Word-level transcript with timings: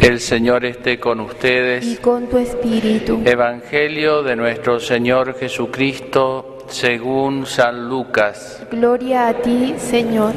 El 0.00 0.20
Señor 0.20 0.64
esté 0.64 1.00
con 1.00 1.18
ustedes. 1.20 1.84
y 1.84 1.96
con 1.96 2.28
tu 2.28 2.38
espíritu. 2.38 3.20
Evangelio 3.24 4.22
de 4.22 4.36
nuestro 4.36 4.78
Señor 4.78 5.34
Jesucristo 5.36 6.58
según 6.68 7.46
San 7.46 7.88
Lucas. 7.88 8.64
Gloria 8.70 9.28
a 9.28 9.34
ti, 9.34 9.74
Señor. 9.78 10.34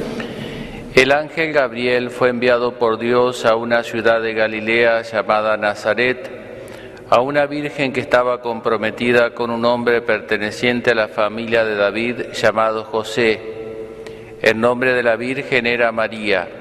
El 0.95 1.11
ángel 1.11 1.53
Gabriel 1.53 2.09
fue 2.09 2.29
enviado 2.29 2.79
por 2.79 2.97
Dios 2.97 3.45
a 3.45 3.55
una 3.55 3.83
ciudad 3.83 4.21
de 4.21 4.33
Galilea 4.33 5.03
llamada 5.03 5.55
Nazaret, 5.57 6.29
a 7.09 7.21
una 7.21 7.45
virgen 7.45 7.93
que 7.93 7.99
estaba 8.01 8.41
comprometida 8.41 9.35
con 9.35 9.51
un 9.51 9.63
hombre 9.65 10.01
perteneciente 10.01 10.91
a 10.91 10.95
la 10.95 11.07
familia 11.07 11.63
de 11.63 11.75
David 11.75 12.15
llamado 12.33 12.83
José. 12.83 13.39
El 14.41 14.59
nombre 14.59 14.93
de 14.93 15.03
la 15.03 15.15
virgen 15.17 15.67
era 15.67 15.91
María. 15.91 16.60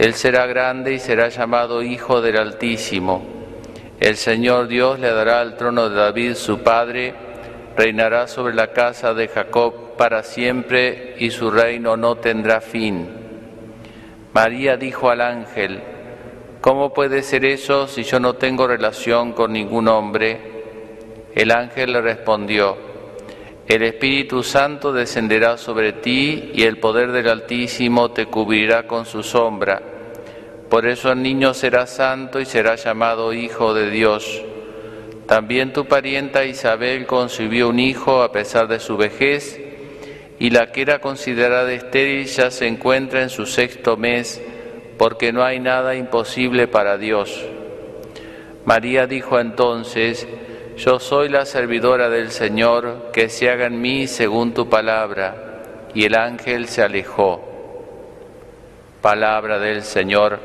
Él 0.00 0.14
será 0.14 0.46
grande 0.46 0.94
y 0.94 0.98
será 0.98 1.28
llamado 1.28 1.82
Hijo 1.82 2.22
del 2.22 2.38
Altísimo. 2.38 3.22
El 4.00 4.16
Señor 4.16 4.66
Dios 4.66 4.98
le 4.98 5.10
dará 5.12 5.42
el 5.42 5.56
trono 5.56 5.90
de 5.90 5.96
David 5.96 6.36
su 6.36 6.60
padre, 6.60 7.12
reinará 7.76 8.26
sobre 8.26 8.54
la 8.54 8.68
casa 8.72 9.12
de 9.12 9.28
Jacob 9.28 9.98
para 9.98 10.22
siempre 10.22 11.16
y 11.18 11.30
su 11.30 11.50
reino 11.50 11.98
no 11.98 12.16
tendrá 12.16 12.62
fin. 12.62 13.10
María 14.32 14.78
dijo 14.78 15.10
al 15.10 15.20
ángel, 15.20 15.82
¿cómo 16.62 16.94
puede 16.94 17.22
ser 17.22 17.44
eso 17.44 17.86
si 17.86 18.02
yo 18.02 18.18
no 18.20 18.36
tengo 18.36 18.66
relación 18.66 19.34
con 19.34 19.52
ningún 19.52 19.86
hombre? 19.86 20.62
El 21.34 21.50
ángel 21.50 21.92
le 21.92 22.00
respondió, 22.00 22.89
el 23.70 23.84
Espíritu 23.84 24.42
Santo 24.42 24.92
descenderá 24.92 25.56
sobre 25.56 25.92
ti 25.92 26.50
y 26.54 26.64
el 26.64 26.78
poder 26.78 27.12
del 27.12 27.28
Altísimo 27.28 28.10
te 28.10 28.26
cubrirá 28.26 28.88
con 28.88 29.06
su 29.06 29.22
sombra. 29.22 29.80
Por 30.68 30.88
eso 30.88 31.12
el 31.12 31.22
niño 31.22 31.54
será 31.54 31.86
santo 31.86 32.40
y 32.40 32.46
será 32.46 32.74
llamado 32.74 33.32
Hijo 33.32 33.72
de 33.72 33.88
Dios. 33.90 34.42
También 35.28 35.72
tu 35.72 35.84
parienta 35.84 36.44
Isabel 36.44 37.06
concibió 37.06 37.68
un 37.68 37.78
hijo 37.78 38.22
a 38.22 38.32
pesar 38.32 38.66
de 38.66 38.80
su 38.80 38.96
vejez, 38.96 39.60
y 40.40 40.50
la 40.50 40.72
que 40.72 40.82
era 40.82 40.98
considerada 40.98 41.72
estéril 41.72 42.26
ya 42.26 42.50
se 42.50 42.66
encuentra 42.66 43.22
en 43.22 43.30
su 43.30 43.46
sexto 43.46 43.96
mes, 43.96 44.42
porque 44.98 45.32
no 45.32 45.44
hay 45.44 45.60
nada 45.60 45.94
imposible 45.94 46.66
para 46.66 46.98
Dios. 46.98 47.46
María 48.64 49.06
dijo 49.06 49.38
entonces, 49.38 50.26
Yo 50.80 50.98
soy 50.98 51.28
la 51.28 51.44
servidora 51.44 52.08
del 52.08 52.30
Señor, 52.30 53.10
que 53.12 53.28
se 53.28 53.50
haga 53.50 53.66
en 53.66 53.82
mí 53.82 54.06
según 54.06 54.54
tu 54.54 54.70
palabra. 54.70 55.90
Y 55.92 56.06
el 56.06 56.14
ángel 56.14 56.68
se 56.68 56.80
alejó. 56.80 57.44
Palabra 59.02 59.58
del 59.58 59.82
Señor. 59.82 60.40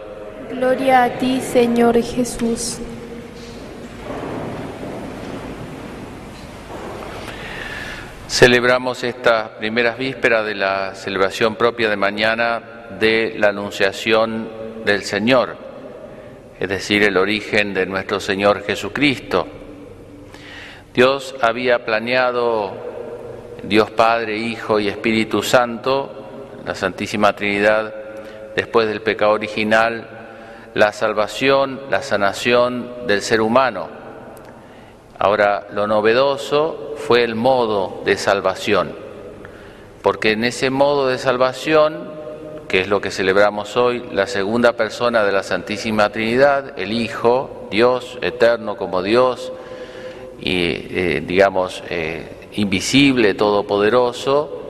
Gloria 0.51 1.03
a 1.05 1.09
ti, 1.11 1.39
Señor 1.39 2.01
Jesús. 2.03 2.79
Celebramos 8.27 9.05
estas 9.05 9.51
primeras 9.51 9.97
vísperas 9.97 10.45
de 10.45 10.55
la 10.55 10.95
celebración 10.95 11.55
propia 11.55 11.89
de 11.89 11.95
mañana 11.95 12.61
de 12.99 13.35
la 13.37 13.47
Anunciación 13.47 14.49
del 14.83 15.03
Señor, 15.03 15.55
es 16.59 16.67
decir, 16.67 17.03
el 17.03 17.15
origen 17.15 17.73
de 17.73 17.85
nuestro 17.85 18.19
Señor 18.19 18.65
Jesucristo. 18.65 19.54
Dios 20.95 21.35
había 21.41 21.83
planeado, 21.83 22.71
Dios 23.63 23.91
Padre, 23.91 24.37
Hijo 24.37 24.79
y 24.79 24.87
Espíritu 24.87 25.43
Santo, 25.43 26.09
la 26.65 26.73
Santísima 26.73 27.35
Trinidad, 27.35 27.93
después 28.55 28.87
del 28.87 29.01
pecado 29.01 29.33
original, 29.33 30.07
la 30.73 30.93
salvación, 30.93 31.81
la 31.89 32.01
sanación 32.01 33.07
del 33.07 33.21
ser 33.21 33.41
humano. 33.41 33.89
Ahora, 35.19 35.67
lo 35.73 35.85
novedoso 35.85 36.93
fue 36.95 37.25
el 37.25 37.35
modo 37.35 38.01
de 38.05 38.15
salvación, 38.15 38.95
porque 40.01 40.31
en 40.31 40.45
ese 40.45 40.69
modo 40.69 41.07
de 41.07 41.17
salvación, 41.17 42.09
que 42.69 42.79
es 42.79 42.87
lo 42.87 43.01
que 43.01 43.11
celebramos 43.11 43.75
hoy, 43.75 44.07
la 44.13 44.27
segunda 44.27 44.71
persona 44.73 45.25
de 45.25 45.33
la 45.33 45.43
Santísima 45.43 46.09
Trinidad, 46.09 46.79
el 46.79 46.93
Hijo, 46.93 47.67
Dios 47.69 48.17
eterno 48.21 48.77
como 48.77 49.01
Dios, 49.01 49.51
eh, 50.51 51.23
digamos, 51.25 51.83
eh, 51.89 52.49
invisible, 52.53 53.33
todopoderoso, 53.33 54.65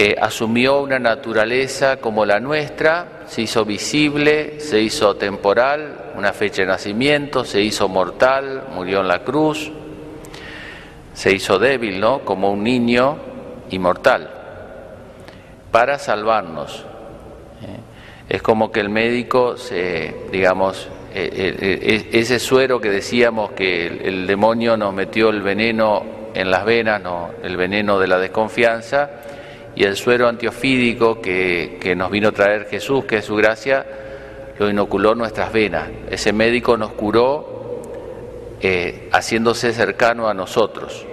eh, 0.00 0.14
asumió 0.16 0.80
una 0.80 1.00
naturaleza 1.00 1.96
como 1.96 2.24
la 2.24 2.38
nuestra, 2.38 3.22
se 3.26 3.42
hizo 3.42 3.64
visible, 3.64 4.60
se 4.60 4.80
hizo 4.80 5.16
temporal, 5.16 6.12
una 6.16 6.32
fecha 6.32 6.62
de 6.62 6.68
nacimiento, 6.68 7.44
se 7.44 7.60
hizo 7.60 7.88
mortal, 7.88 8.68
murió 8.72 9.00
en 9.00 9.08
la 9.08 9.24
cruz, 9.24 9.72
se 11.14 11.32
hizo 11.32 11.58
débil, 11.58 11.98
¿no? 11.98 12.20
Como 12.20 12.52
un 12.52 12.62
niño 12.62 13.16
inmortal, 13.70 14.30
para 15.72 15.98
salvarnos. 15.98 16.84
¿eh? 17.62 17.80
Es 18.28 18.40
como 18.40 18.70
que 18.70 18.78
el 18.78 18.90
médico 18.90 19.56
se, 19.56 20.28
digamos, 20.30 20.86
ese 21.18 22.38
suero 22.38 22.80
que 22.80 22.90
decíamos 22.90 23.52
que 23.52 23.86
el, 23.86 24.26
demonio 24.26 24.76
nos 24.76 24.94
metió 24.94 25.30
el 25.30 25.42
veneno 25.42 26.04
en 26.34 26.50
las 26.50 26.64
venas, 26.64 27.02
el 27.42 27.56
veneno 27.56 27.98
de 27.98 28.06
la 28.06 28.18
desconfianza, 28.18 29.10
y 29.74 29.84
el 29.84 29.96
suero 29.96 30.28
antiofídico 30.28 31.20
que, 31.20 31.94
nos 31.96 32.10
vino 32.10 32.28
a 32.28 32.32
traer 32.32 32.66
Jesús, 32.66 33.04
que 33.04 33.18
es 33.18 33.24
su 33.24 33.36
gracia, 33.36 33.86
lo 34.58 34.68
inoculó 34.68 35.12
en 35.12 35.18
nuestras 35.18 35.52
venas. 35.52 35.88
Ese 36.10 36.32
médico 36.32 36.76
nos 36.76 36.92
curó 36.92 37.82
eh, 38.60 39.08
haciéndose 39.12 39.72
cercano 39.72 40.28
a 40.28 40.34
nosotros. 40.34 41.06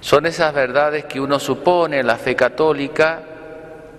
Son 0.00 0.26
esas 0.26 0.52
verdades 0.52 1.04
que 1.04 1.20
uno 1.20 1.38
supone 1.38 2.00
en 2.00 2.06
la 2.06 2.16
fe 2.16 2.34
católica 2.36 3.22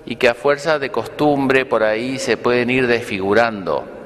y 0.06 0.16
que 0.16 0.30
a 0.30 0.34
fuerza 0.34 0.80
de 0.80 0.90
costumbre 0.90 1.66
por 1.66 1.84
ahí 1.84 2.18
se 2.18 2.38
pueden 2.38 2.70
ir 2.70 2.88
desfigurando. 2.88 3.97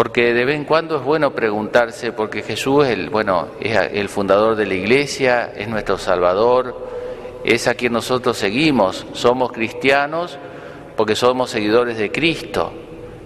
Porque 0.00 0.32
de 0.32 0.46
vez 0.46 0.56
en 0.56 0.64
cuando 0.64 0.96
es 0.96 1.04
bueno 1.04 1.34
preguntarse, 1.34 2.12
porque 2.12 2.40
Jesús 2.40 2.86
el, 2.86 3.10
bueno, 3.10 3.48
es 3.60 3.76
el 3.92 4.08
fundador 4.08 4.56
de 4.56 4.64
la 4.64 4.72
iglesia, 4.72 5.52
es 5.54 5.68
nuestro 5.68 5.98
Salvador, 5.98 6.74
es 7.44 7.68
a 7.68 7.74
quien 7.74 7.92
nosotros 7.92 8.38
seguimos. 8.38 9.06
Somos 9.12 9.52
cristianos 9.52 10.38
porque 10.96 11.14
somos 11.14 11.50
seguidores 11.50 11.98
de 11.98 12.10
Cristo. 12.10 12.72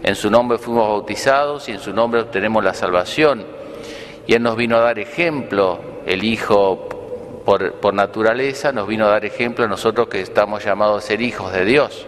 En 0.02 0.16
su 0.16 0.28
nombre 0.32 0.58
fuimos 0.58 0.88
bautizados 0.88 1.68
y 1.68 1.70
en 1.70 1.78
su 1.78 1.92
nombre 1.92 2.22
obtenemos 2.22 2.64
la 2.64 2.74
salvación. 2.74 3.46
Y 4.26 4.34
Él 4.34 4.42
nos 4.42 4.56
vino 4.56 4.76
a 4.76 4.80
dar 4.80 4.98
ejemplo, 4.98 5.78
el 6.06 6.24
Hijo 6.24 6.88
por, 7.44 7.94
naturaleza 7.94 8.72
nos 8.72 8.88
vino 8.88 9.04
a 9.06 9.10
dar 9.10 9.24
ejemplo 9.24 9.64
a 9.64 9.68
nosotros 9.68 10.08
que 10.08 10.22
estamos 10.22 10.64
llamados 10.64 11.04
a 11.04 11.06
ser 11.06 11.22
hijos 11.22 11.52
de 11.52 11.66
Dios. 11.66 12.04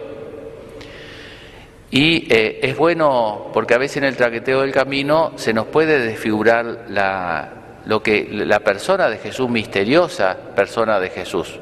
Y 1.97 2.27
eh, 2.29 2.59
es 2.61 2.77
bueno 2.77 3.49
porque 3.51 3.73
a 3.73 3.79
veces 3.79 3.97
en 3.97 4.03
el 4.03 4.15
traqueteo 4.15 4.61
del 4.61 4.71
camino 4.71 5.31
se 5.35 5.51
nos 5.51 5.65
puede 5.65 5.97
desfigurar 5.97 6.85
la, 6.89 7.81
lo 7.85 8.03
que, 8.03 8.27
la 8.29 8.59
persona 8.59 9.09
de 9.09 9.17
Jesús, 9.17 9.49
misteriosa 9.49 10.37
persona 10.55 10.99
de 10.99 11.09
Jesús 11.09 11.59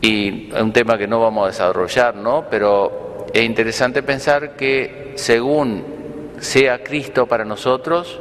y 0.00 0.48
es 0.54 0.62
un 0.62 0.72
tema 0.72 0.96
que 0.96 1.06
no 1.06 1.20
vamos 1.20 1.44
a 1.44 1.46
desarrollar, 1.48 2.14
¿no? 2.14 2.46
Pero 2.50 3.26
es 3.30 3.42
interesante 3.44 4.02
pensar 4.02 4.56
que 4.56 5.12
según 5.16 5.84
sea 6.38 6.82
Cristo 6.82 7.26
para 7.26 7.44
nosotros, 7.44 8.18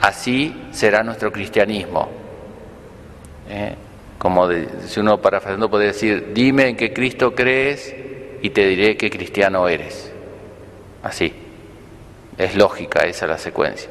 así 0.00 0.68
será 0.72 1.04
nuestro 1.04 1.30
cristianismo. 1.30 2.08
¿Eh? 3.48 3.74
Como 4.18 4.48
si 4.86 4.98
uno 4.98 5.20
parafraseando 5.20 5.70
podría 5.70 5.92
decir, 5.92 6.32
dime 6.34 6.70
en 6.70 6.76
qué 6.76 6.92
Cristo 6.92 7.36
crees 7.36 7.94
y 8.44 8.50
te 8.50 8.66
diré 8.66 8.94
qué 8.94 9.08
cristiano 9.08 9.66
eres. 9.66 10.12
Así. 11.02 11.32
Es 12.36 12.54
lógica 12.56 13.06
esa 13.06 13.26
la 13.26 13.38
secuencia. 13.38 13.88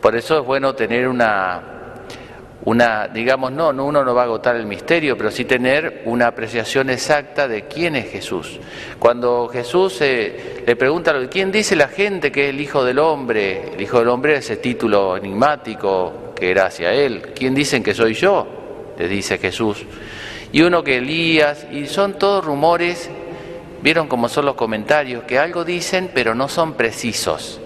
Por 0.00 0.16
eso 0.16 0.40
es 0.40 0.44
bueno 0.44 0.74
tener 0.74 1.06
una 1.06 1.62
una, 2.64 3.06
digamos, 3.06 3.52
no, 3.52 3.72
no, 3.72 3.84
uno 3.84 4.04
no 4.04 4.12
va 4.12 4.22
a 4.22 4.24
agotar 4.24 4.56
el 4.56 4.66
misterio, 4.66 5.16
pero 5.16 5.30
sí 5.30 5.44
tener 5.44 6.02
una 6.06 6.26
apreciación 6.26 6.90
exacta 6.90 7.46
de 7.46 7.66
quién 7.68 7.94
es 7.94 8.10
Jesús. 8.10 8.58
Cuando 8.98 9.46
Jesús 9.46 10.00
eh, 10.00 10.64
le 10.66 10.74
pregunta, 10.74 11.14
¿quién 11.30 11.52
dice 11.52 11.76
la 11.76 11.86
gente 11.86 12.32
que 12.32 12.46
es 12.46 12.50
el 12.50 12.60
Hijo 12.60 12.84
del 12.84 12.98
Hombre? 12.98 13.74
El 13.74 13.80
Hijo 13.80 14.00
del 14.00 14.08
Hombre 14.08 14.32
es 14.32 14.46
ese 14.46 14.56
título 14.56 15.16
enigmático 15.16 16.32
que 16.34 16.50
era 16.50 16.66
hacia 16.66 16.92
él. 16.92 17.30
¿Quién 17.36 17.54
dicen 17.54 17.84
que 17.84 17.94
soy 17.94 18.14
yo? 18.14 18.48
Le 18.98 19.06
dice 19.06 19.38
Jesús. 19.38 19.86
Y 20.50 20.62
uno 20.62 20.82
que 20.82 20.96
Elías, 20.96 21.68
y 21.70 21.86
son 21.86 22.14
todos 22.18 22.44
rumores, 22.44 23.08
vieron 23.86 24.08
cómo 24.08 24.28
son 24.28 24.46
los 24.46 24.56
comentarios, 24.56 25.22
que 25.22 25.38
algo 25.38 25.64
dicen 25.64 26.10
pero 26.12 26.34
no 26.34 26.48
son 26.48 26.72
precisos. 26.72 27.60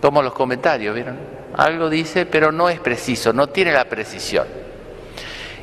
Como 0.00 0.22
los 0.22 0.32
comentarios, 0.32 0.92
¿vieron? 0.92 1.16
algo 1.54 1.88
dice, 1.88 2.26
pero 2.26 2.50
no 2.50 2.68
es 2.68 2.80
preciso, 2.80 3.32
no 3.32 3.46
tiene 3.46 3.70
la 3.70 3.84
precisión. 3.84 4.48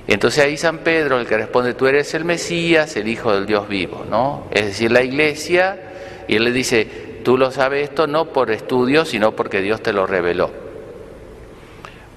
entonces 0.08 0.42
ahí 0.42 0.56
San 0.56 0.78
Pedro, 0.78 1.20
el 1.20 1.28
que 1.28 1.36
responde, 1.36 1.74
tú 1.74 1.86
eres 1.86 2.14
el 2.14 2.24
Mesías, 2.24 2.96
el 2.96 3.10
Hijo 3.10 3.34
del 3.34 3.46
Dios 3.46 3.68
vivo, 3.68 4.06
¿no? 4.10 4.46
Es 4.52 4.68
decir, 4.68 4.90
la 4.90 5.04
iglesia, 5.04 5.80
y 6.30 6.38
él 6.38 6.46
le 6.46 6.54
dice, 6.54 7.20
tú 7.26 7.38
lo 7.38 7.52
sabes 7.52 7.90
esto 7.90 8.08
no 8.08 8.28
por 8.28 8.52
estudio, 8.52 9.04
sino 9.04 9.34
porque 9.36 9.60
Dios 9.60 9.84
te 9.84 9.92
lo 9.92 10.08
reveló. 10.08 10.50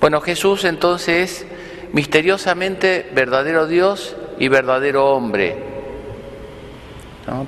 Bueno, 0.00 0.20
Jesús 0.20 0.65
entonces 0.65 1.44
misteriosamente 1.93 3.11
verdadero 3.12 3.67
Dios 3.67 4.15
y 4.38 4.47
verdadero 4.47 5.06
hombre. 5.06 5.68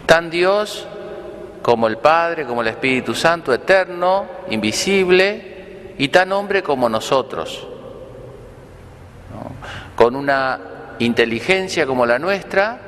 Tan 0.06 0.30
Dios 0.30 0.86
como 1.62 1.86
el 1.86 1.98
Padre, 1.98 2.44
como 2.44 2.62
el 2.62 2.68
Espíritu 2.68 3.14
Santo, 3.14 3.52
eterno, 3.52 4.26
invisible, 4.50 5.94
y 5.98 6.08
tan 6.08 6.32
hombre 6.32 6.62
como 6.62 6.88
nosotros, 6.88 7.66
con 9.94 10.16
una 10.16 10.58
inteligencia 10.98 11.86
como 11.86 12.06
la 12.06 12.18
nuestra, 12.18 12.78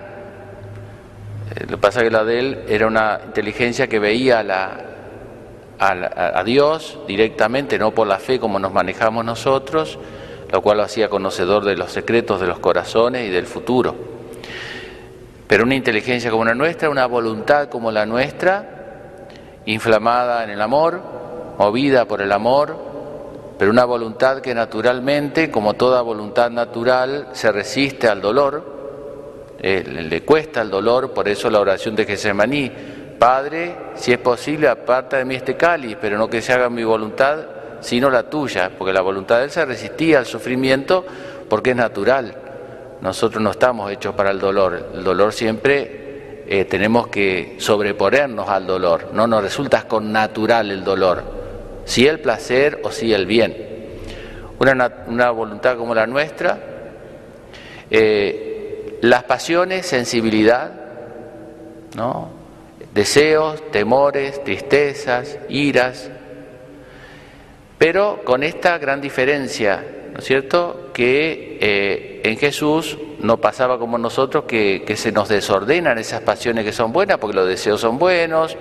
eh, 1.54 1.64
lo 1.64 1.76
que 1.76 1.76
pasa 1.76 2.00
es 2.00 2.04
que 2.04 2.10
la 2.10 2.24
de 2.24 2.38
él 2.38 2.64
era 2.68 2.86
una 2.86 3.20
inteligencia 3.26 3.86
que 3.86 3.98
veía 3.98 4.40
a, 5.78 6.38
a 6.38 6.44
Dios 6.44 7.00
directamente, 7.06 7.78
no 7.78 7.90
por 7.90 8.06
la 8.06 8.18
fe 8.18 8.40
como 8.40 8.58
nos 8.58 8.72
manejamos 8.72 9.24
nosotros, 9.24 9.98
lo 10.50 10.62
cual 10.62 10.78
lo 10.78 10.84
hacía 10.84 11.10
conocedor 11.10 11.64
de 11.64 11.76
los 11.76 11.92
secretos 11.92 12.40
de 12.40 12.46
los 12.46 12.60
corazones 12.60 13.28
y 13.28 13.30
del 13.30 13.46
futuro. 13.46 14.21
Pero 15.46 15.64
una 15.64 15.74
inteligencia 15.74 16.30
como 16.30 16.44
la 16.44 16.54
nuestra, 16.54 16.88
una 16.88 17.06
voluntad 17.06 17.68
como 17.68 17.90
la 17.90 18.06
nuestra, 18.06 18.82
inflamada 19.66 20.44
en 20.44 20.50
el 20.50 20.60
amor, 20.60 21.00
movida 21.58 22.06
por 22.06 22.22
el 22.22 22.32
amor, 22.32 22.76
pero 23.58 23.70
una 23.70 23.84
voluntad 23.84 24.40
que 24.40 24.54
naturalmente, 24.54 25.50
como 25.50 25.74
toda 25.74 26.02
voluntad 26.02 26.50
natural, 26.50 27.28
se 27.32 27.52
resiste 27.52 28.08
al 28.08 28.20
dolor, 28.20 28.72
eh, 29.58 29.84
le 29.84 30.22
cuesta 30.22 30.62
el 30.62 30.70
dolor, 30.70 31.12
por 31.12 31.28
eso 31.28 31.48
la 31.48 31.60
oración 31.60 31.94
de 31.94 32.04
Gesemaní, 32.04 32.72
Padre, 33.18 33.76
si 33.94 34.12
es 34.12 34.18
posible, 34.18 34.66
aparta 34.66 35.18
de 35.18 35.24
mí 35.24 35.36
este 35.36 35.56
cáliz, 35.56 35.96
pero 36.00 36.18
no 36.18 36.28
que 36.28 36.42
se 36.42 36.52
haga 36.52 36.68
mi 36.68 36.82
voluntad, 36.82 37.38
sino 37.80 38.10
la 38.10 38.24
tuya, 38.24 38.72
porque 38.76 38.92
la 38.92 39.00
voluntad 39.00 39.38
de 39.38 39.44
él 39.44 39.50
se 39.50 39.64
resistía 39.64 40.18
al 40.18 40.26
sufrimiento 40.26 41.04
porque 41.48 41.70
es 41.70 41.76
natural. 41.76 42.34
Nosotros 43.02 43.42
no 43.42 43.50
estamos 43.50 43.90
hechos 43.90 44.14
para 44.14 44.30
el 44.30 44.38
dolor, 44.38 44.90
el 44.94 45.02
dolor 45.04 45.32
siempre 45.32 46.44
eh, 46.46 46.64
tenemos 46.64 47.08
que 47.08 47.56
sobreponernos 47.58 48.48
al 48.48 48.66
dolor, 48.66 49.10
no 49.12 49.26
nos 49.26 49.42
resulta 49.42 49.88
con 49.88 50.12
natural 50.12 50.70
el 50.70 50.84
dolor 50.84 51.24
si 51.84 52.06
el 52.06 52.20
placer 52.20 52.80
o 52.84 52.90
si 52.92 53.12
el 53.12 53.26
bien. 53.26 53.70
Una, 54.58 55.30
voluntad 55.30 55.76
como 55.76 55.94
la 55.94 56.06
nuestra, 56.06 56.58
eh, 57.90 58.98
las 59.02 59.24
pasiones, 59.24 59.84
sensibilidad, 59.84 60.70
deseos, 62.94 63.70
temores, 63.72 64.44
tristezas, 64.44 65.38
iras, 65.48 66.08
pero 67.78 68.20
con 68.24 68.44
esta 68.44 68.78
gran 68.78 69.00
diferencia, 69.00 69.84
¿no 70.12 70.18
es 70.18 70.24
cierto?, 70.24 70.90
que 70.92 71.58
eh, 71.60 72.20
en 72.24 72.36
Jesús 72.36 72.98
no 73.20 73.38
pasaba 73.38 73.78
como 73.78 73.98
nosotros 73.98 74.44
que, 74.44 74.84
se 74.96 75.12
nos 75.12 75.28
desordenan 75.28 75.98
esas 75.98 76.20
pasiones 76.20 76.64
que 76.64 76.72
son 76.72 76.92
buenas, 76.92 77.18
porque 77.18 77.36
los 77.36 77.48
deseos 77.48 77.80
son 77.80 77.98
buenos, 77.98 78.56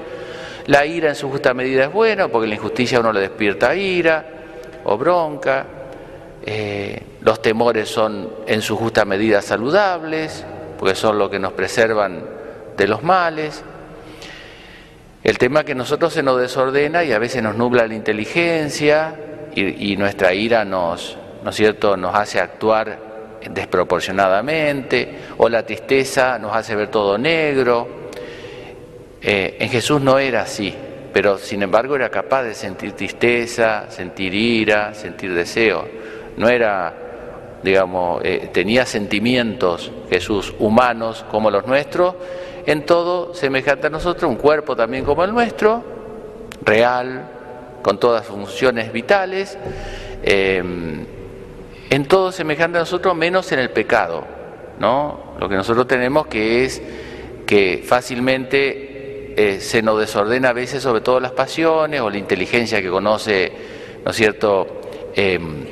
la 0.68 0.86
ira 0.86 1.10
en 1.10 1.16
su 1.16 1.30
justa 1.30 1.54
medida 1.54 1.86
es 1.86 1.92
buena, 1.92 2.28
porque 2.30 2.48
la 2.48 2.56
injusticia 2.56 3.00
a 3.00 3.02
uno 3.02 3.12
le 3.12 3.22
despierta 3.22 3.76
ira 3.76 4.26
o 4.86 4.98
bronca. 4.98 5.66
Eh, 6.44 7.02
los 7.22 7.42
temores 7.42 7.90
son 7.90 8.30
en 8.48 8.62
su 8.62 8.78
justa 8.78 9.04
medida 9.04 9.42
saludables, 9.42 10.46
porque 10.80 10.96
son 10.96 11.18
los 11.18 11.30
que 11.30 11.40
nos 11.40 11.54
preservan 11.54 12.24
de 12.78 12.88
los 12.88 13.04
males. 13.04 13.64
El 15.24 15.38
tema 15.38 15.60
es 15.60 15.66
que 15.66 15.76
nosotros 15.76 16.14
se 16.14 16.24
nos 16.24 16.40
desordena 16.40 17.04
y 17.04 17.12
a 17.12 17.20
veces 17.20 17.44
nos 17.44 17.56
nubla 17.56 17.86
la 17.86 17.94
inteligencia 17.94 19.16
y 19.54 19.98
nuestra 19.98 20.34
ira 20.34 20.64
nos, 20.64 21.18
¿no 21.44 21.50
es 21.50 21.56
cierto?, 21.56 21.98
nos 21.98 22.16
hace 22.16 22.40
actuar 22.40 23.12
desproporcionadamente, 23.50 25.20
o 25.38 25.50
la 25.50 25.66
tristeza 25.66 26.38
nos 26.38 26.56
hace 26.56 26.76
ver 26.76 26.90
todo 26.90 27.18
negro, 27.18 28.02
eh, 29.22 29.58
en 29.60 29.70
Jesús 29.70 30.02
no 30.02 30.18
era 30.18 30.42
así, 30.42 30.74
pero 31.14 31.38
sin 31.38 31.62
embargo 31.62 31.96
era 31.96 32.10
capaz 32.10 32.44
de 32.44 32.56
sentir 32.56 32.94
tristeza, 32.94 33.86
sentir 33.90 34.34
ira, 34.34 34.94
sentir 34.94 35.34
deseo. 35.34 35.88
No 36.38 36.50
era, 36.50 36.94
digamos, 37.62 38.22
eh, 38.24 38.50
tenía 38.52 38.86
sentimientos 38.86 39.92
Jesús 40.10 40.54
humanos 40.58 41.26
como 41.30 41.52
los 41.52 41.68
nuestros, 41.68 42.16
en 42.66 42.86
todo 42.86 43.34
semejante 43.34 43.88
a 43.88 43.90
nosotros, 43.90 44.30
un 44.30 44.38
cuerpo 44.38 44.76
también 44.76 45.04
como 45.04 45.24
el 45.24 45.32
nuestro, 45.32 45.84
real, 46.64 47.30
con 47.82 48.00
todas 48.00 48.26
funciones 48.26 48.92
vitales, 48.92 49.58
em, 50.24 51.06
en 51.92 52.06
todo 52.06 52.32
semejante 52.32 52.78
a 52.78 52.82
nosotros, 52.82 53.14
menos 53.18 53.52
en 53.52 53.60
el 53.60 53.70
pecado, 53.70 54.26
¿no? 54.80 55.36
Lo 55.38 55.50
que 55.50 55.56
nosotros 55.56 55.86
tenemos 55.88 56.26
que 56.26 56.64
es 56.64 56.82
que 57.46 57.84
fácilmente 57.86 59.34
eh, 59.36 59.60
se 59.60 59.82
nos 59.82 60.00
desordena 60.00 60.50
a 60.50 60.54
veces 60.54 60.82
sobre 60.82 61.02
todo 61.02 61.20
las 61.20 61.34
pasiones 61.34 62.00
o 62.00 62.10
la 62.10 62.18
inteligencia 62.18 62.82
que 62.82 62.90
conoce, 62.90 63.52
¿no 64.06 64.12
es 64.12 64.16
cierto?, 64.16 64.80
em, 65.14 65.66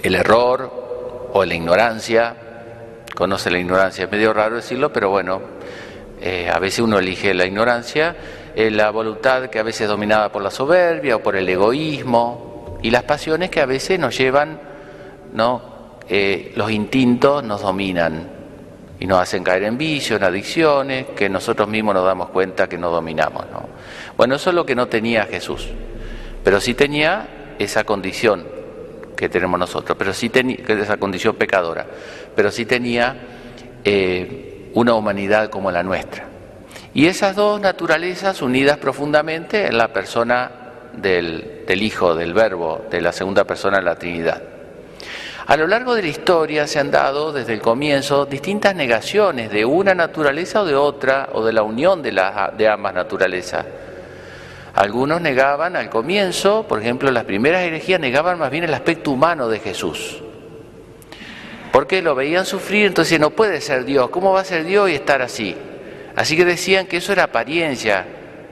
el 0.00 0.14
error 0.14 1.30
o 1.32 1.44
la 1.44 1.54
ignorancia, 1.54 2.36
conoce 3.16 3.50
la 3.50 3.58
ignorancia, 3.58 4.04
es 4.04 4.12
medio 4.12 4.32
raro 4.32 4.54
decirlo, 4.54 4.92
pero 4.92 5.10
bueno, 5.10 5.42
eh, 6.20 6.48
a 6.54 6.60
veces 6.60 6.78
uno 6.78 7.00
elige 7.00 7.34
la 7.34 7.46
ignorancia, 7.46 8.14
eh, 8.54 8.70
la 8.70 8.90
voluntad 8.90 9.50
que 9.50 9.58
a 9.58 9.64
veces 9.64 9.82
es 9.82 9.88
dominada 9.88 10.30
por 10.30 10.40
la 10.40 10.52
soberbia 10.52 11.16
o 11.16 11.18
por 11.20 11.34
el 11.34 11.48
egoísmo 11.48 12.78
y 12.80 12.92
las 12.92 13.02
pasiones 13.02 13.50
que 13.50 13.60
a 13.60 13.66
veces 13.66 13.98
nos 13.98 14.16
llevan, 14.16 14.67
¿no? 15.38 15.78
los 16.54 16.70
instintos 16.70 17.44
nos 17.44 17.62
dominan, 17.62 18.38
y 19.00 19.06
nos 19.06 19.20
hacen 19.20 19.44
caer 19.44 19.64
en 19.64 19.78
vicios, 19.78 20.18
en 20.18 20.24
adicciones, 20.24 21.06
que 21.16 21.28
nosotros 21.28 21.68
mismos 21.68 21.94
nos 21.94 22.04
damos 22.04 22.30
cuenta 22.30 22.68
que 22.68 22.78
no 22.78 22.90
dominamos. 22.90 23.46
¿no? 23.52 23.68
Bueno, 24.16 24.34
eso 24.34 24.50
es 24.50 24.56
lo 24.56 24.66
que 24.66 24.74
no 24.74 24.88
tenía 24.88 25.24
Jesús, 25.26 25.68
pero 26.42 26.60
sí 26.60 26.74
tenía 26.74 27.54
esa 27.58 27.84
condición 27.84 28.46
que 29.16 29.28
tenemos 29.28 29.58
nosotros, 29.58 29.96
pero 29.98 30.12
sí 30.12 30.28
tenía 30.28 30.58
esa 30.66 30.96
condición 30.96 31.36
pecadora, 31.36 31.86
pero 32.34 32.50
sí 32.50 32.66
tenía 32.66 33.16
eh, 33.84 34.70
una 34.74 34.94
humanidad 34.94 35.50
como 35.50 35.70
la 35.70 35.82
nuestra. 35.82 36.26
Y 36.94 37.06
esas 37.06 37.36
dos 37.36 37.60
naturalezas 37.60 38.42
unidas 38.42 38.78
profundamente 38.78 39.66
en 39.66 39.78
la 39.78 39.92
persona 39.92 40.50
del, 40.92 41.62
del 41.66 41.82
Hijo, 41.82 42.14
del 42.14 42.34
Verbo, 42.34 42.86
de 42.90 43.00
la 43.00 43.12
segunda 43.12 43.44
persona 43.44 43.78
de 43.78 43.84
la 43.84 43.96
Trinidad. 43.96 44.57
A 45.48 45.56
lo 45.56 45.66
largo 45.66 45.94
de 45.94 46.02
la 46.02 46.08
historia 46.08 46.66
se 46.66 46.78
han 46.78 46.90
dado 46.90 47.32
desde 47.32 47.54
el 47.54 47.62
comienzo 47.62 48.26
distintas 48.26 48.74
negaciones 48.74 49.50
de 49.50 49.64
una 49.64 49.94
naturaleza 49.94 50.60
o 50.60 50.66
de 50.66 50.74
otra, 50.74 51.30
o 51.32 51.42
de 51.42 51.54
la 51.54 51.62
unión 51.62 52.02
de, 52.02 52.10
de 52.58 52.68
ambas 52.68 52.92
naturalezas. 52.92 53.64
Algunos 54.74 55.22
negaban 55.22 55.74
al 55.74 55.88
comienzo, 55.88 56.66
por 56.68 56.82
ejemplo, 56.82 57.10
las 57.10 57.24
primeras 57.24 57.62
herejías 57.62 57.98
negaban 57.98 58.38
más 58.38 58.50
bien 58.50 58.64
el 58.64 58.74
aspecto 58.74 59.10
humano 59.10 59.48
de 59.48 59.58
Jesús. 59.60 60.22
Porque 61.72 62.02
lo 62.02 62.14
veían 62.14 62.44
sufrir, 62.44 62.84
entonces 62.84 63.18
no 63.18 63.30
puede 63.30 63.62
ser 63.62 63.86
Dios, 63.86 64.10
¿cómo 64.10 64.34
va 64.34 64.40
a 64.40 64.44
ser 64.44 64.64
Dios 64.64 64.90
y 64.90 64.96
estar 64.96 65.22
así? 65.22 65.56
Así 66.14 66.36
que 66.36 66.44
decían 66.44 66.84
que 66.84 66.98
eso 66.98 67.12
era 67.12 67.22
apariencia, 67.22 68.04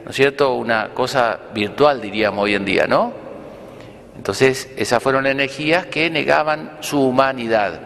¿no 0.02 0.12
es 0.12 0.16
cierto? 0.16 0.54
Una 0.54 0.94
cosa 0.94 1.40
virtual, 1.52 2.00
diríamos 2.00 2.44
hoy 2.44 2.54
en 2.54 2.64
día, 2.64 2.86
¿no? 2.86 3.25
Entonces, 4.16 4.70
esas 4.76 5.02
fueron 5.02 5.26
energías 5.26 5.86
que 5.86 6.10
negaban 6.10 6.78
su 6.80 7.00
humanidad. 7.00 7.80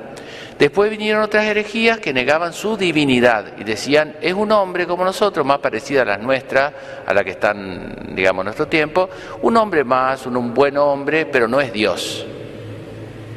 Después 0.61 0.91
vinieron 0.91 1.23
otras 1.23 1.47
herejías 1.47 2.01
que 2.01 2.13
negaban 2.13 2.53
su 2.53 2.77
divinidad 2.77 3.59
y 3.59 3.65
decían, 3.65 4.17
es 4.21 4.35
un 4.35 4.53
hombre 4.53 4.87
como 4.87 5.05
nosotros, 5.05 5.47
más 5.47 5.59
parecida 5.59 6.03
a 6.03 6.05
las 6.05 6.21
nuestras, 6.21 6.75
a 7.07 7.15
la 7.15 7.25
que 7.25 7.31
están, 7.31 8.15
digamos, 8.15 8.43
en 8.43 8.45
nuestro 8.45 8.69
tiempo, 8.69 9.09
un 9.41 9.57
hombre 9.57 9.85
más, 9.85 10.27
un, 10.27 10.53
buen 10.53 10.77
hombre, 10.77 11.25
pero 11.25 11.49
no 11.49 11.63
es 11.63 11.73
Dios. 11.73 12.27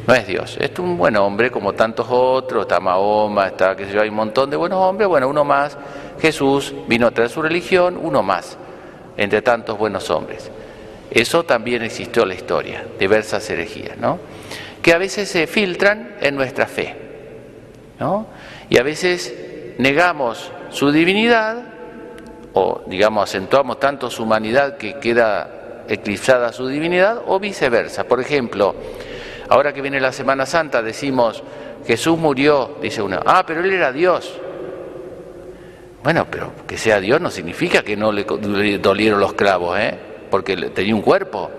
No 0.05 0.13
es 0.13 0.27
Dios, 0.27 0.57
es 0.59 0.77
un 0.79 0.97
buen 0.97 1.15
hombre 1.15 1.49
como 1.49 1.71
tantos 1.71 2.07
otros, 2.09 2.63
está 2.63 2.81
Mahoma, 2.81 3.47
está, 3.47 3.73
que 3.73 3.85
sé 3.85 3.93
yo, 3.93 4.01
hay 4.01 4.09
un 4.09 4.15
montón 4.15 4.49
de 4.49 4.57
buenos 4.57 4.79
hombres, 4.79 5.07
bueno, 5.07 5.29
uno 5.29 5.45
más, 5.45 5.77
Jesús 6.19 6.75
vino 6.89 7.07
a 7.07 7.11
traer 7.11 7.29
su 7.29 7.41
religión, 7.41 7.97
uno 8.01 8.21
más, 8.21 8.57
entre 9.15 9.41
tantos 9.41 9.77
buenos 9.77 10.09
hombres. 10.09 10.51
Eso 11.13 11.43
también 11.43 11.83
existió 11.83 12.23
en 12.23 12.29
la 12.29 12.35
historia, 12.35 12.85
diversas 12.97 13.47
herejías, 13.47 13.97
¿no? 13.97 14.19
Que 14.81 14.93
a 14.93 14.97
veces 14.97 15.29
se 15.29 15.45
filtran 15.45 16.15
en 16.19 16.35
nuestra 16.35 16.65
fe, 16.65 16.95
¿no? 17.99 18.25
Y 18.67 18.79
a 18.79 18.83
veces 18.83 19.31
negamos 19.77 20.51
su 20.71 20.91
divinidad 20.91 21.65
o 22.53 22.81
digamos 22.87 23.29
acentuamos 23.29 23.79
tanto 23.79 24.09
su 24.09 24.23
humanidad 24.23 24.77
que 24.77 24.99
queda 24.99 25.83
eclipsada 25.87 26.51
su 26.51 26.67
divinidad 26.67 27.21
o 27.27 27.39
viceversa. 27.39 28.05
Por 28.05 28.19
ejemplo, 28.19 28.73
ahora 29.49 29.71
que 29.71 29.81
viene 29.81 29.99
la 29.99 30.11
Semana 30.11 30.47
Santa 30.47 30.81
decimos 30.81 31.43
Jesús 31.85 32.17
murió, 32.17 32.77
dice 32.81 33.03
uno, 33.03 33.19
ah, 33.23 33.43
pero 33.45 33.63
él 33.63 33.71
era 33.71 33.91
Dios. 33.91 34.39
Bueno, 36.03 36.25
pero 36.29 36.53
que 36.67 36.77
sea 36.77 36.99
Dios 36.99 37.21
no 37.21 37.29
significa 37.29 37.83
que 37.83 37.95
no 37.95 38.11
le 38.11 38.25
dolieron 38.79 39.19
los 39.19 39.33
clavos, 39.33 39.77
¿eh? 39.79 40.12
Porque 40.33 40.55
tenía 40.55 40.95
un 40.95 41.03
cuerpo 41.03 41.51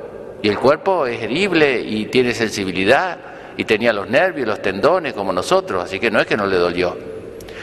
y 0.42 0.48
el 0.48 0.58
cuerpo 0.58 1.06
es 1.06 1.22
herible 1.22 1.80
y 1.80 2.06
tiene 2.06 2.34
sensibilidad 2.34 3.16
y 3.56 3.62
tenía 3.62 3.92
los 3.92 4.10
nervios, 4.10 4.48
los 4.48 4.60
tendones 4.60 5.12
como 5.12 5.32
nosotros, 5.32 5.84
así 5.84 6.00
que 6.00 6.10
no 6.10 6.18
es 6.18 6.26
que 6.26 6.36
no 6.36 6.44
le 6.44 6.56
dolió. 6.56 6.96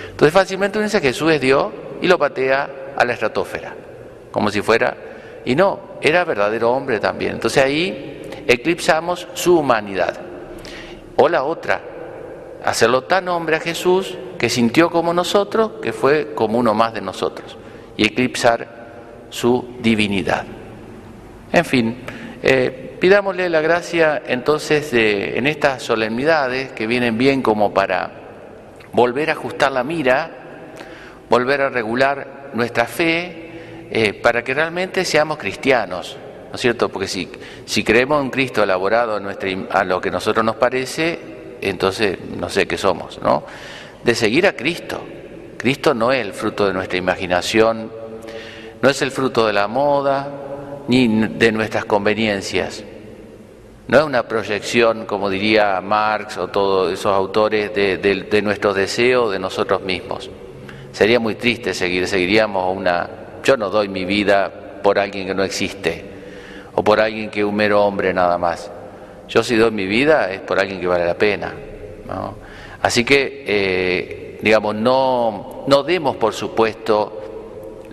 Entonces 0.09 0.31
fácilmente 0.31 0.77
uno 0.77 0.85
dice 0.85 1.01
Jesús 1.01 1.33
es 1.33 1.41
Dios 1.41 1.67
y 2.01 2.07
lo 2.07 2.17
patea 2.17 2.93
a 2.95 3.03
la 3.03 3.11
estratosfera, 3.11 3.75
como 4.31 4.49
si 4.51 4.61
fuera, 4.61 4.95
y 5.43 5.53
no, 5.53 5.97
era 6.01 6.23
verdadero 6.23 6.71
hombre 6.71 7.01
también. 7.01 7.33
Entonces 7.33 7.61
ahí 7.61 8.21
eclipsamos 8.47 9.27
su 9.33 9.59
humanidad. 9.59 10.17
O 11.17 11.27
la 11.27 11.43
otra, 11.43 11.81
hacerlo 12.63 13.03
tan 13.03 13.27
hombre 13.27 13.57
a 13.57 13.59
Jesús 13.59 14.17
que 14.39 14.47
sintió 14.49 14.89
como 14.89 15.13
nosotros, 15.13 15.73
que 15.81 15.91
fue 15.91 16.33
como 16.33 16.57
uno 16.57 16.73
más 16.73 16.93
de 16.93 17.01
nosotros, 17.01 17.57
y 17.97 18.05
eclipsar 18.05 19.25
su 19.29 19.75
divinidad. 19.81 20.45
En 21.53 21.65
fin, 21.65 21.97
eh, 22.43 22.97
pidámosle 22.99 23.49
la 23.49 23.61
gracia 23.61 24.21
entonces 24.25 24.91
de, 24.91 25.37
en 25.37 25.47
estas 25.47 25.83
solemnidades 25.83 26.71
que 26.71 26.87
vienen 26.87 27.17
bien 27.17 27.41
como 27.41 27.73
para 27.73 28.11
volver 28.93 29.29
a 29.29 29.33
ajustar 29.33 29.71
la 29.71 29.83
mira, 29.83 30.31
volver 31.29 31.61
a 31.61 31.69
regular 31.69 32.51
nuestra 32.53 32.85
fe 32.85 33.87
eh, 33.89 34.13
para 34.13 34.43
que 34.43 34.53
realmente 34.53 35.03
seamos 35.03 35.37
cristianos, 35.37 36.17
¿no 36.49 36.55
es 36.55 36.61
cierto? 36.61 36.89
Porque 36.89 37.07
si, 37.07 37.29
si 37.65 37.83
creemos 37.83 38.23
en 38.23 38.29
Cristo 38.29 38.63
elaborado 38.63 39.15
a, 39.15 39.19
nuestra, 39.19 39.49
a 39.71 39.83
lo 39.83 39.99
que 39.99 40.09
nosotros 40.09 40.45
nos 40.45 40.55
parece, 40.55 41.19
entonces 41.61 42.17
no 42.37 42.49
sé 42.49 42.65
qué 42.65 42.77
somos, 42.77 43.21
¿no? 43.21 43.43
De 44.03 44.15
seguir 44.15 44.47
a 44.47 44.53
Cristo. 44.53 45.03
Cristo 45.57 45.93
no 45.93 46.11
es 46.11 46.25
el 46.25 46.33
fruto 46.33 46.65
de 46.65 46.73
nuestra 46.73 46.97
imaginación, 46.97 47.91
no 48.81 48.89
es 48.89 49.01
el 49.01 49.11
fruto 49.11 49.45
de 49.45 49.53
la 49.53 49.67
moda, 49.67 50.50
ni 50.87 51.07
de 51.27 51.51
nuestras 51.51 51.85
conveniencias. 51.85 52.83
No 53.87 53.97
es 53.97 54.03
una 54.03 54.23
proyección, 54.23 55.05
como 55.05 55.29
diría 55.29 55.81
Marx 55.81 56.37
o 56.37 56.47
todos 56.47 56.93
esos 56.93 57.13
autores, 57.13 57.73
de, 57.73 57.97
de, 57.97 58.23
de 58.23 58.41
nuestros 58.41 58.75
deseos, 58.75 59.31
de 59.31 59.39
nosotros 59.39 59.81
mismos. 59.81 60.29
Sería 60.91 61.19
muy 61.19 61.35
triste 61.35 61.73
seguir, 61.73 62.07
seguiríamos 62.07 62.75
una... 62.75 63.09
Yo 63.43 63.57
no 63.57 63.69
doy 63.69 63.89
mi 63.89 64.05
vida 64.05 64.51
por 64.81 64.99
alguien 64.99 65.27
que 65.27 65.33
no 65.33 65.43
existe 65.43 66.05
o 66.73 66.83
por 66.83 66.99
alguien 66.99 67.29
que 67.29 67.41
es 67.41 67.45
un 67.45 67.55
mero 67.55 67.83
hombre 67.83 68.13
nada 68.13 68.37
más. 68.37 68.71
Yo 69.27 69.43
si 69.43 69.55
doy 69.55 69.71
mi 69.71 69.85
vida 69.85 70.31
es 70.31 70.41
por 70.41 70.59
alguien 70.59 70.79
que 70.79 70.87
vale 70.87 71.05
la 71.05 71.17
pena. 71.17 71.53
Así 72.81 73.03
que, 73.05 73.43
eh, 73.47 74.39
digamos, 74.41 74.75
no, 74.75 75.63
no 75.67 75.83
demos 75.83 76.15
por 76.17 76.33
supuesto, 76.33 77.20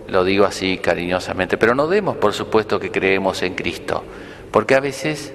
lo 0.09 0.23
digo 0.23 0.45
así 0.45 0.77
cariñosamente, 0.77 1.57
pero 1.57 1.75
no 1.75 1.87
demos 1.87 2.17
por 2.17 2.33
supuesto 2.33 2.79
que 2.79 2.91
creemos 2.91 3.41
en 3.43 3.55
Cristo, 3.55 4.03
porque 4.51 4.75
a 4.75 4.79
veces 4.79 5.33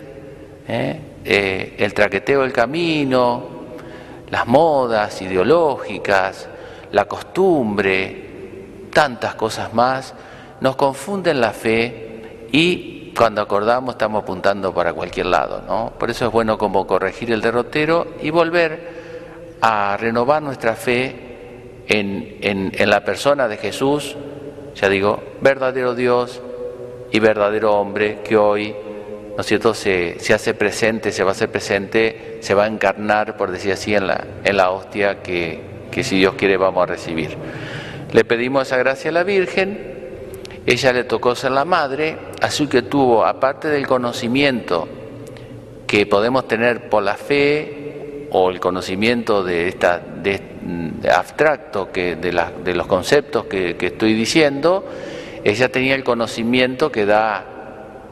eh, 0.68 1.00
eh, 1.24 1.74
el 1.78 1.94
traqueteo 1.94 2.42
del 2.42 2.52
camino, 2.52 3.48
las 4.30 4.46
modas 4.46 5.20
ideológicas, 5.22 6.48
la 6.92 7.04
costumbre, 7.06 8.24
tantas 8.92 9.34
cosas 9.34 9.74
más, 9.74 10.14
nos 10.60 10.76
confunden 10.76 11.40
la 11.40 11.52
fe 11.52 12.48
y 12.52 13.12
cuando 13.16 13.42
acordamos 13.42 13.94
estamos 13.94 14.22
apuntando 14.22 14.72
para 14.74 14.92
cualquier 14.92 15.26
lado, 15.26 15.62
¿no? 15.66 15.92
Por 15.98 16.10
eso 16.10 16.26
es 16.26 16.32
bueno 16.32 16.58
como 16.58 16.86
corregir 16.86 17.30
el 17.32 17.40
derrotero 17.40 18.14
y 18.22 18.30
volver 18.30 19.04
a 19.60 19.96
renovar 19.96 20.42
nuestra 20.42 20.74
fe 20.74 21.84
en, 21.88 22.72
en, 22.72 22.90
la 22.90 23.04
persona 23.04 23.48
de 23.48 23.56
Jesús, 23.56 24.16
ya 24.74 24.88
digo, 24.88 25.22
verdadero 25.40 25.94
Dios 25.94 26.40
y 27.10 27.20
verdadero 27.20 27.74
hombre 27.74 28.20
que 28.24 28.36
hoy, 28.36 28.74
¿no 29.36 29.40
es 29.40 29.46
cierto?, 29.46 29.74
se, 29.74 30.18
se, 30.18 30.34
hace 30.34 30.54
presente, 30.54 31.12
se 31.12 31.22
va 31.22 31.30
a 31.30 31.32
hacer 31.32 31.50
presente, 31.50 32.38
se 32.40 32.54
va 32.54 32.64
a 32.64 32.66
encarnar, 32.66 33.36
por 33.36 33.50
decir 33.50 33.72
así, 33.72 33.94
en 33.94 34.06
la, 34.06 34.24
en 34.42 34.56
la 34.56 34.70
hostia 34.70 35.22
que, 35.22 35.60
que 35.90 36.02
si 36.02 36.18
Dios 36.18 36.34
quiere 36.34 36.56
vamos 36.56 36.82
a 36.82 36.86
recibir. 36.86 37.36
Le 38.12 38.24
pedimos 38.24 38.66
esa 38.66 38.76
gracia 38.76 39.10
a 39.10 39.14
la 39.14 39.22
Virgen, 39.22 39.94
ella 40.66 40.92
le 40.92 41.04
tocó 41.04 41.34
ser 41.34 41.52
la 41.52 41.64
madre, 41.64 42.16
así 42.40 42.66
que 42.66 42.82
tuvo, 42.82 43.24
aparte 43.24 43.68
del 43.68 43.86
conocimiento 43.86 44.88
que 45.86 46.06
podemos 46.06 46.48
tener 46.48 46.88
por 46.88 47.02
la 47.02 47.16
fe 47.16 47.83
o 48.36 48.50
el 48.50 48.58
conocimiento 48.58 49.44
de 49.44 49.68
esta 49.68 50.00
de, 50.00 50.40
abstracto 51.08 51.92
que 51.92 52.16
de, 52.16 52.74
los 52.74 52.86
conceptos 52.88 53.44
que, 53.44 53.76
estoy 53.80 54.14
diciendo, 54.14 54.84
ella 55.44 55.70
tenía 55.70 55.94
el 55.94 56.02
conocimiento 56.02 56.90
que 56.90 57.06
da 57.06 57.44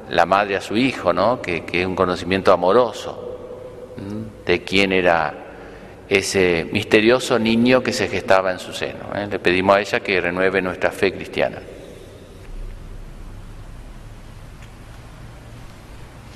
la 0.08 0.24
madre 0.24 0.54
a 0.54 0.60
su 0.60 0.76
hijo, 0.76 1.12
¿no? 1.12 1.42
que, 1.42 1.64
que 1.64 1.80
es 1.80 1.86
un 1.88 1.96
conocimiento 1.96 2.52
amoroso 2.52 3.36
de 4.46 4.62
quién 4.62 4.92
era 4.92 5.34
ese 6.08 6.68
misterioso 6.70 7.40
niño 7.40 7.82
que 7.82 7.92
se 7.92 8.06
gestaba 8.06 8.52
en 8.52 8.60
su 8.60 8.72
seno. 8.72 9.12
¿eh? 9.16 9.26
Le 9.28 9.40
pedimos 9.40 9.74
a 9.74 9.80
ella 9.80 10.00
que 10.00 10.20
renueve 10.20 10.62
nuestra 10.62 10.92
fe 10.92 11.12
cristiana. 11.12 11.58